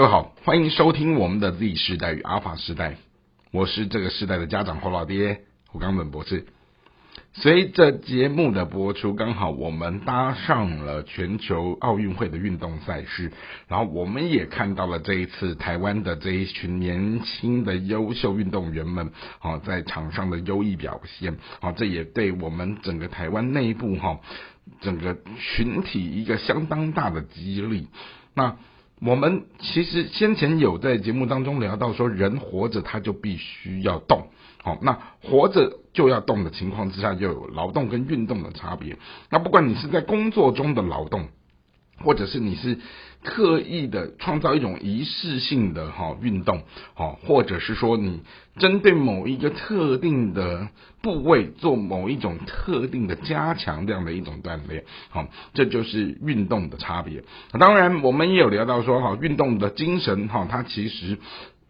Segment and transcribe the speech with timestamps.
[0.00, 2.96] 各位好，欢迎收听我们的 Z 时代与阿法时代，
[3.50, 6.46] 我是这个时代的家长侯老爹胡冈本博士。
[7.34, 13.30] 随着节目的播出，刚好我们搭上了全球奥运会的运动赛事，
[13.68, 24.18] 然后我们也看到了这一次台湾的这一群年轻的优秀运动员们，好在场上的优异表现，好这也对我们整个台湾内部哈
[24.80, 27.88] 整个群体一个相当大的激励。
[28.32, 28.56] 那
[29.02, 34.28] 我们其实先前有在节目当中聊到说，人活着他就必须要动，
[34.62, 38.98] 好，那活着就要动的情况之下，就有劳动跟运动的差别。
[39.30, 41.28] 那不管你是在工作中的劳动，
[42.02, 42.78] 或者是你是
[43.22, 46.62] 刻意的创造一种仪式性的哈运动，
[46.94, 48.22] 好，或者是说你
[48.56, 50.68] 针对某一个特定的
[51.02, 57.22] 部位做某一种特定的加强这样的一种锻炼，好，这就是运动的差别。
[57.58, 61.18] 当然，我们也有聊到说哈，运动的精神哈，它其实。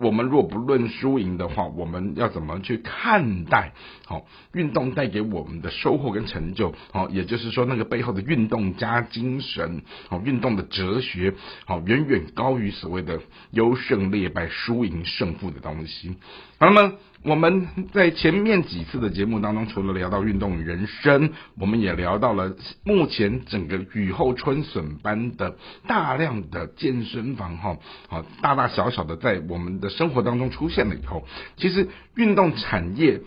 [0.01, 3.75] 我们若不论输赢的话，我们要怎么去看待
[4.07, 6.75] 好运动带给我们的收获跟成就？
[6.91, 11.35] 好，也就是说那个背后的运动加精神，好运动的哲学，
[11.67, 13.21] 好远远高于所谓的
[13.51, 16.17] 优胜劣败、输赢胜负的东西。
[16.59, 27.77] 好那么我们在前面几次的节目当中，除了聊到运动人生，我们也聊到了目前整个雨后春笋般的大量的健身房，哈，
[28.09, 31.27] 好大大小小的在我们的生活当中出现了以后，
[31.57, 33.21] 其实运动产业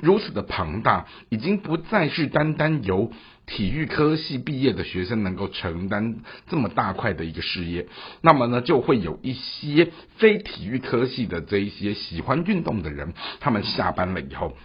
[0.00, 3.12] 如此的庞大，已经不再是单单由。
[3.46, 6.16] 体育科系毕业的学生能够承担
[6.48, 7.86] 这么大块的一个事业，
[8.20, 14.56] 那么呢，就会有一些非体育科系的这一些喜欢运动的人，他们下班了以后，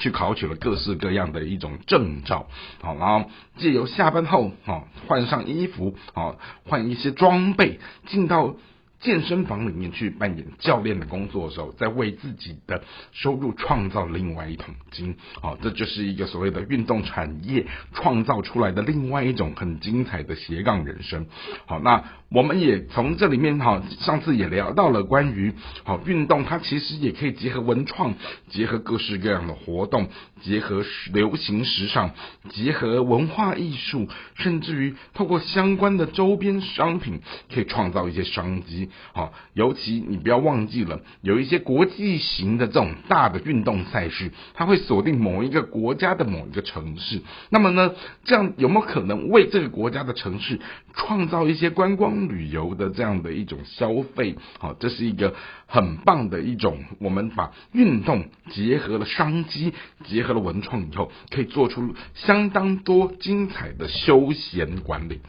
[0.00, 2.48] 去考取了各式各样的一种证照，
[2.80, 8.54] 好，然后借由下班后，好换上衣服，好换一些装备，进到。
[9.00, 21.26] 健身房里面去扮演教练的工作的时候，在为自己的收入创造另外一桶金，好，这就是一个所谓的运动产业创造出来的另外一种很精彩的斜杠人生。
[21.66, 25.52] 好，那我们也从这里面哈，上次也聊到了关于
[25.84, 28.12] 好运动，它其实也可以结合文创，
[28.48, 30.08] 结合各式各样的活动，
[30.42, 32.10] 结合流行时尚，
[32.50, 37.20] 结合文化艺术，甚至于透过相关的周边商品，
[37.54, 38.90] 可以创造一些商机。
[39.12, 47.22] 好，尤其你不要忘记了，有一些国际型的这种大的运动赛事，它会锁定某一个国家的某一个城市。
[47.50, 47.92] 那么呢，
[48.24, 50.58] 这样有没有可能为这个国家的城市
[50.94, 54.36] 创造一些观光旅游的这样的一种消费？
[54.58, 55.34] 好，这是一个
[55.66, 59.72] 很棒的一种，我们把运动结合了商机，
[60.04, 65.20] 结合了文创以后，可以做出相当多精彩的休闲管理。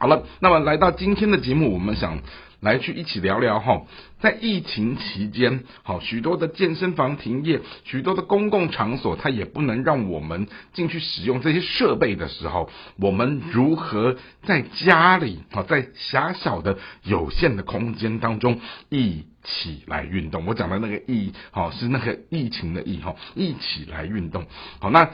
[0.00, 2.18] 好了，那么来到今天的节目，我们想。
[2.60, 3.86] 来去一起聊聊哈，
[4.20, 12.68] 在疫情期间，好许多的健身房停业，许多的公共场所它也不能让我们进去使用这些设备的时候，
[12.98, 20.44] 我们如何在家里好在狭小的有限的空间当中一起来运动？
[20.44, 24.44] 我讲的那个疫好是那个疫情的疫哈，一起来运动。
[24.80, 25.08] 好，那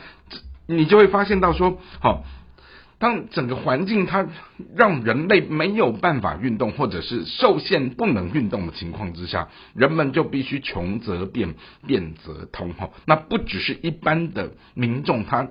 [0.66, 2.24] 你就会发现到说好。
[2.98, 4.26] 当整个环境它
[4.74, 11.54] 让人类没有办法运动，或者是受限不能运动的情况之下，人们就必须穷则变，
[11.86, 12.88] 变则通哈。
[13.04, 15.48] 那不只是一般的民众，他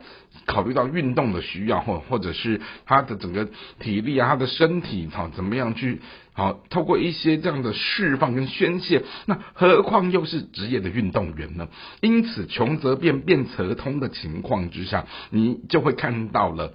[0.48, 3.48] 考虑到运动的需要，或或者是他的整个
[3.80, 6.02] 体力啊，他的身体哈，怎么样去
[6.34, 11.68] 好透过一些这样的释放跟宣泄，那何况又是职业的运动员呢？
[12.02, 16.74] 因此，穷则变，变则通的情况之下，你就会看到了。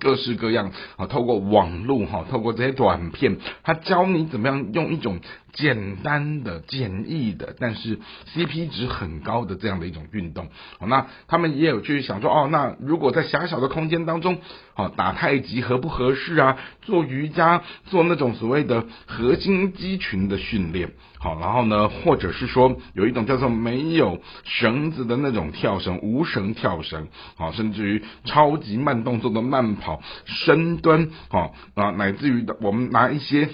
[0.00, 5.20] 各式各样啊，透过网络哈，透过这些短片，他教你怎么样用一种
[5.54, 7.98] 简单的、简易的，但是
[8.34, 10.48] CP 值很高的这样的一种运动。
[10.78, 14.38] 好那他们也有去想说，哦，那如果在狭小的空间当中，
[14.74, 16.58] 哦，打太极合不合适啊？
[16.82, 20.92] 做瑜伽，做那种所谓的核心肌群的训练。
[21.20, 27.06] 好，然后呢，或者是说有一种叫做没有绳子的那种跳绳，无绳跳绳，
[27.36, 33.50] 好，甚至于超级慢动作的慢跑、深蹲，好啊，乃至于的我们拿一些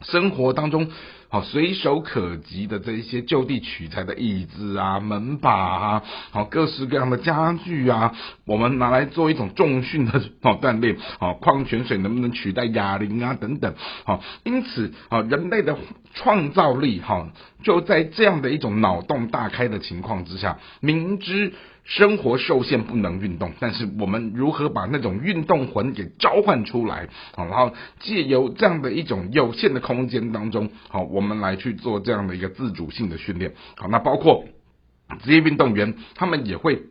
[0.00, 0.90] 生活当中。
[1.28, 8.14] 好，随手可及的这一些就地取材的椅子啊、门把啊，好，各式各样的家具啊，
[8.46, 13.74] 我们拿来做一种重训的哦锻炼，好，矿泉水能不能取代哑铃啊等等，
[14.04, 15.76] 好，因此啊，人类的
[16.14, 17.28] 创造力哈，
[17.62, 21.52] 就在这样的一种脑洞大开的情况之下，明知
[21.84, 27.08] 生活受限不能运动，但是我们如何把那种运动魂给召唤出来？
[27.36, 33.54] 好，然后借由这样的一种有限的空间当中，好，我们来去做这样的一个自主性的训练。
[33.76, 34.44] 好，那包括
[35.22, 36.82] 职业运动员，他们也会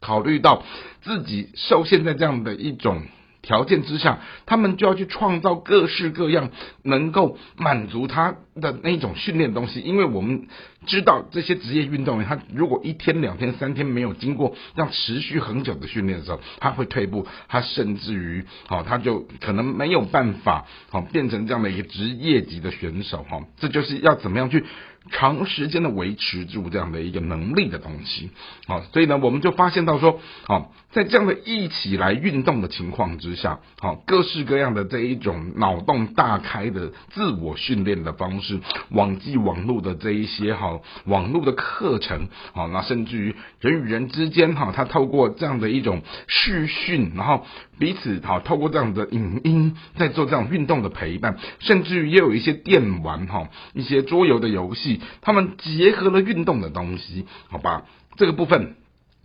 [0.00, 0.62] 考虑到
[1.02, 3.02] 自己受限在这样的一种。
[3.40, 6.50] 条件之下，他们就要去创造各式各样
[6.82, 9.80] 能够满足他的那种训练东西。
[9.80, 10.46] 因为我们
[10.86, 23.40] 知道这些职业运动员，他如果一天、两天、三天没有经过要持续很久的训练的时候，他会退步，他甚至于好，他就可能没有办法好变成这样的一个职业级的选手哈。
[23.58, 24.64] 这就是要怎么样去。
[25.10, 28.28] 长时间的维持住这样的一个能力的东西，
[28.66, 38.60] 好，所以呢，我们就发现到说，好，在这样的一起来运动的情况之下，好，各式各样的这一种脑洞大开的自我训练的方式，是
[38.90, 47.44] 网际网络的这一些哈，网络的课程，好，那甚至于人与人之间哈，他透过这样的一种视讯，然后
[47.78, 55.00] 彼此好，透过这样的影音在做这样运动的陪伴，甚至于也有一些电玩哈，一些桌游的游戏。
[55.20, 57.82] 他们结合了运动的东西，好吧？
[58.16, 58.74] 这个部分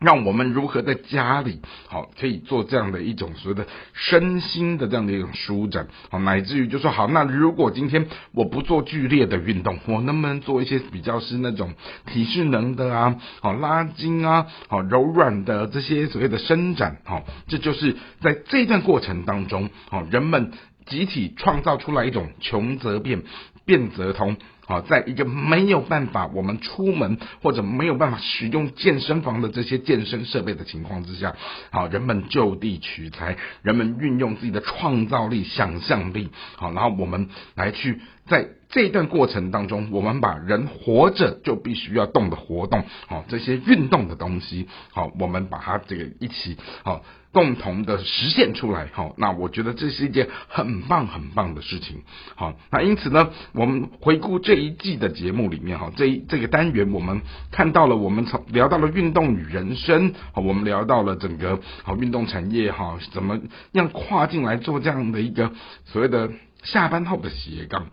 [0.04, 11.74] 让我们如何在家里好可以做这样的一种所谓的身心的这样的一种舒展，好，乃至于就说好，那如果今天我不做剧烈的运动，我能不能做一些比较是那种
[12.06, 13.16] 体适能的啊？
[13.40, 20.52] 好，拉筋啊，好，柔软的这些所谓的伸展，好，这就是在这段过程当中，好，人们
[20.86, 23.24] 集体创造出来一种穷则变，
[23.66, 24.36] 变则通。
[24.66, 31.36] 好，在一个没有办法我们出门或者没有办法使用健身房的这些健身设备的情况之下，
[31.70, 47.04] 好，人们就地取材，人们运用自己的创造力、想象力，好，然后我们来去在这一段过程当中，我们把人活着就必须要动的活动，好，这些运动的东西，好，我们把它这个一起，好。
[47.32, 52.04] 共同的实现出来，好，那我觉得这是一件很棒很棒的事情，
[52.36, 63.40] 好，那因此呢，我们回顾这一季的节目里面，哈，这一这个单元我们看到了，我们从聊到了运动与人生，好，我们聊到了整个好运动产业，哈，怎么
[63.72, 65.52] 样跨进来做这样的一个
[65.86, 66.30] 所谓的
[66.62, 67.88] 下班后的斜杠。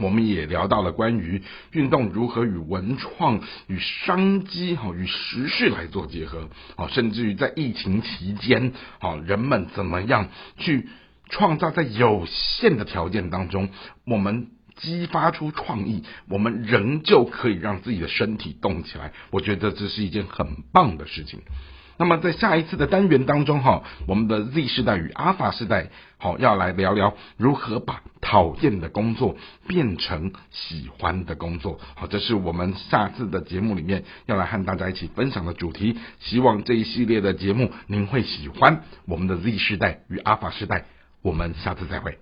[0.00, 10.88] 我们也聊到了关于运动如何与文创、与商机、哈与时事来做结合，好，甚至于在疫情期间，好，人们怎么样去
[11.28, 13.68] 创造在有限的条件当中，
[14.06, 19.12] 我们激发出创意，我们仍旧可以让自己的身体动起来。
[19.30, 21.40] 我觉得这是一件很棒的事情。
[22.02, 29.36] 那么在下一次的单元当中，哈，我们的 Z 世代与阿法世代，好，要来聊聊如何把讨厌的工作
[29.68, 35.96] 变成喜欢的工作，好，这是我们下次的节目里面要来和大家一起分享的主题。
[36.18, 38.82] 希望这一系列的节目您会喜欢。
[39.06, 40.86] 我们的 Z 世代与阿法世代，
[41.22, 42.18] 我们下次再会。